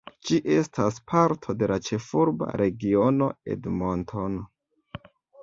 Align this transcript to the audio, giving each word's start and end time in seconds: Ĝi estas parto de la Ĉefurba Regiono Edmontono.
Ĝi 0.27 0.37
estas 0.53 0.95
parto 1.11 1.55
de 1.59 1.69
la 1.71 1.77
Ĉefurba 1.89 2.49
Regiono 2.63 3.29
Edmontono. 3.57 4.43